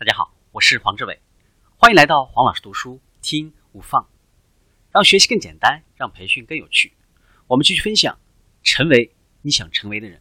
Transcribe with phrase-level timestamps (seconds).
[0.00, 1.20] 大家好，我是黄志伟，
[1.76, 4.08] 欢迎来到黄老师读书听无放，
[4.90, 6.94] 让学习更简单，让培训更有趣。
[7.46, 8.18] 我们继续分享，
[8.62, 10.18] 成为你想成为的人，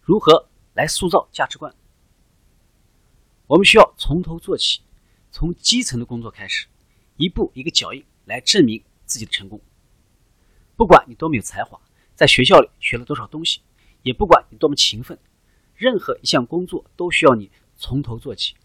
[0.00, 1.74] 如何来塑造价值观？
[3.48, 4.80] 我们需要从头做起，
[5.32, 6.68] 从基层的工作开始，
[7.16, 9.60] 一步一个脚印来证明自己的成功。
[10.76, 11.80] 不管你多么有才华，
[12.14, 13.60] 在学校里学了多少东西，
[14.02, 15.18] 也不管你多么勤奋，
[15.74, 17.50] 任何一项工作都需要你。
[17.78, 18.56] 从头做起，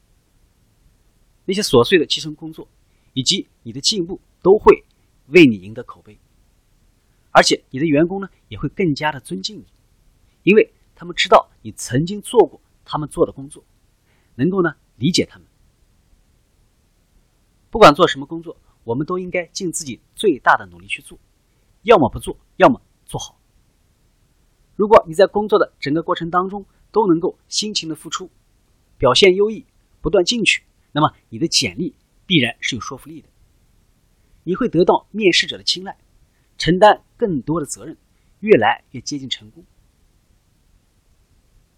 [1.45, 2.67] 那些琐碎的基层工作，
[3.13, 4.84] 以及你的进步，都会
[5.27, 6.17] 为你赢得口碑，
[7.30, 9.66] 而且你的员工呢，也会更加的尊敬你，
[10.41, 13.63] 因为他们知道你曾经做过他们做的工作，
[14.34, 15.48] 能够呢理解他们。
[17.70, 21.20] 不管做什么工作，我们都应该尽自己最大的努力去做，
[21.84, 23.40] 要么不做，要么做好。
[24.76, 28.27] 如果你在工作的整个过程当中都能够辛勤的付出。
[29.03, 29.66] 表现优异，
[29.99, 31.93] 不断进取，那么你的简历
[32.25, 33.27] 必然是有说服力的。
[34.46, 35.98] 你会得到面试者的青睐，
[36.57, 37.98] 承担更多的责任，
[38.40, 39.65] 越来越接近成功。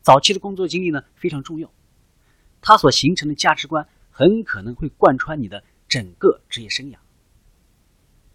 [0.03, 1.73] 早期的工作经历呢非常重要，
[2.61, 6.97] 它所形成的价值观很可能会贯穿你的整个职业生涯。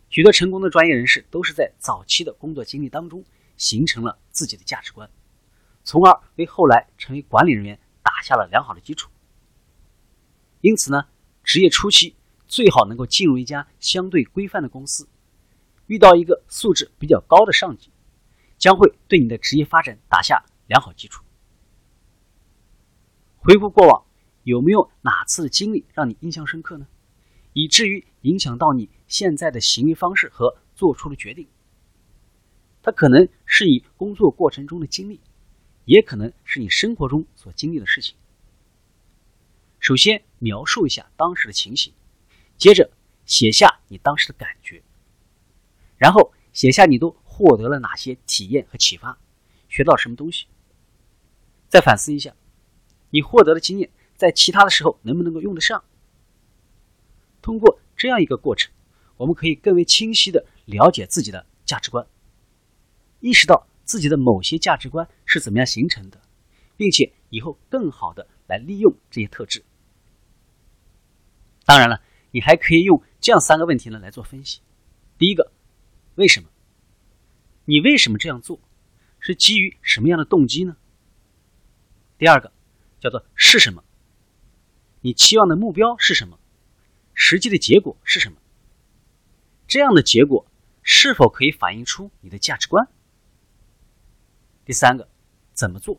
[0.08, 3.24] 许多成功的专业人士都是在早期的工作经历当中
[3.56, 5.08] 形成了自己的价值观，
[5.84, 7.78] 从而为后来成为管理人员。
[8.02, 9.10] 打下了良好的基础，
[10.60, 11.04] 因此呢，
[11.42, 15.08] 职业初期最好能够进入一家相对规范的公司，
[15.86, 17.90] 遇到一个素质比较高的上级，
[18.58, 21.24] 将会对你的职业发展打下良好基础。
[23.38, 24.04] 回顾过往，
[24.42, 26.86] 有没有哪次的经历让你印象深刻呢？
[27.52, 31.48] 以至于影响到你现在的行为方式和做出的决定？
[32.82, 35.20] 它可能是你工作过程中的经历。
[35.84, 38.14] 也可能是你生活中所经历的事情。
[39.78, 41.92] 首先描述一下当时的情形，
[42.58, 42.90] 接着
[43.24, 44.82] 写下你当时的感觉，
[45.96, 49.18] 然后写下你都获得了哪些体验和启发，
[49.68, 50.46] 学到什么东西。
[51.68, 52.36] 再反思一下，
[53.10, 55.82] 你获得的经验在其他的时候能不能够用得上？
[57.40, 58.70] 通过这样一个过程，
[59.16, 62.06] 我们可以更为清晰的了解自己的价值观，
[63.20, 63.66] 意识到。
[63.90, 66.22] 自己的某些价值观是怎么样形成的，
[66.76, 69.64] 并且以后更好的来利用这些特质。
[71.64, 74.60] 当然了，你还可以用这样三个问题呢来做分析：
[75.18, 75.50] 第一个，
[76.14, 76.48] 为什么？
[77.64, 78.60] 你为什么这样做？
[79.18, 80.76] 是基于什么样的动机呢？
[82.16, 82.52] 第二个，
[83.00, 83.82] 叫做是什么？
[85.00, 86.38] 你期望的目标是什么？
[87.12, 88.38] 实际的结果是什么？
[89.66, 90.46] 这样的结果
[90.80, 92.88] 是否可以反映出你的价值观？
[94.70, 95.08] 第三个，
[95.52, 95.98] 怎么做？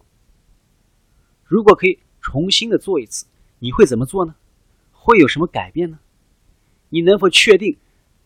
[1.44, 3.26] 如果可以重新的做一次，
[3.60, 4.34] 你会怎么做呢？
[4.94, 6.00] 会有什么改变呢？
[6.88, 7.78] 你能否确定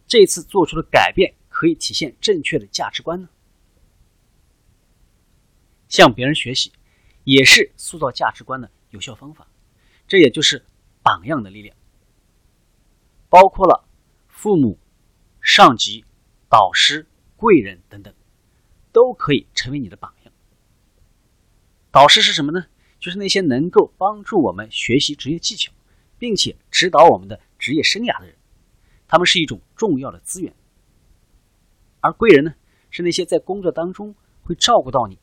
[0.06, 3.28] 这次做出的改变可以体现正确的价值观呢？
[5.90, 6.72] 向别人学习，
[7.24, 9.48] 也是塑造价值观的有效方法。
[10.08, 10.64] 这也就是
[11.02, 11.76] 榜样的力量，
[13.30, 13.88] 包括了
[14.28, 14.78] 父母、
[15.42, 16.06] 上级、
[16.48, 18.14] 导师、贵人等等，
[18.92, 20.14] 都可以成为你的榜。
[21.96, 22.66] 导师是什么呢？
[23.00, 25.72] 就是那些能够帮助我们学习职业技巧，
[26.20, 28.36] 并且指导我们的职业生涯的人，
[29.08, 30.54] 他们是一种重要的资源。
[32.02, 32.54] 而贵人呢，
[32.90, 34.14] 是那些在工作当中
[34.44, 35.18] 会照顾到你，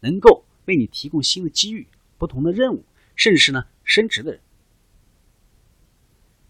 [0.00, 2.84] 能够为你提供新的机遇、不同的任务，
[3.16, 4.42] 甚至是呢升职的人。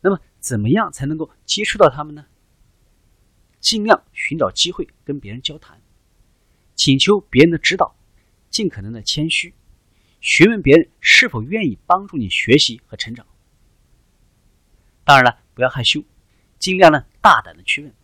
[0.00, 2.26] 那么，怎么样才能够接触到他们呢？
[3.60, 5.80] 尽量寻找机会跟别人交谈，
[6.74, 7.94] 请求别人的指导，
[8.50, 9.54] 尽可能的谦虚。
[10.20, 13.26] 询问别人是否愿意帮助你学习和成长。
[15.04, 16.02] 当然了，不要害羞，
[16.58, 17.94] 尽量呢大胆的去问。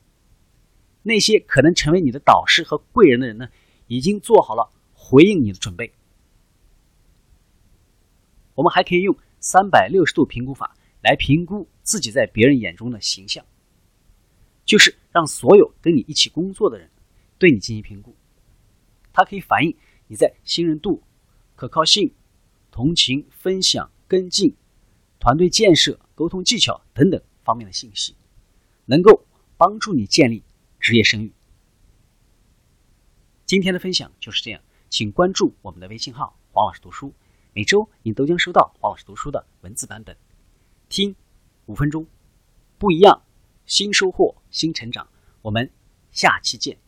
[1.03, 3.49] 那些可能成为你的导师和贵人的人呢，
[3.89, 5.93] 已经做好了回应你的准备。
[8.55, 13.45] 我们还可以用三百六十度评估法来评估自己在别人眼中的形象，
[14.65, 16.89] 就是让所有跟你一起工作的人
[17.39, 18.17] 对你进行评估，
[19.13, 19.77] 它可以反映
[20.07, 21.03] 你在信任度。
[21.55, 22.13] 可靠性、
[22.71, 24.55] 同情、分享、跟进、
[25.19, 28.15] 团队建设、沟通技巧等等方面的信息，
[28.87, 29.25] 能够
[29.57, 30.43] 帮助你建立
[30.81, 31.33] 职业声誉。
[33.47, 37.13] 今天的分享就是这样，请关注我们的微信号“黄老师读书”，
[37.53, 40.17] 每周你都将收到黄老师读书的文字版本。
[40.89, 41.15] 听
[41.67, 42.07] 五分钟，
[42.79, 43.23] 不一样，
[43.67, 45.09] 新收获，新成长。
[45.43, 45.71] 我们
[46.11, 46.84] 下期见。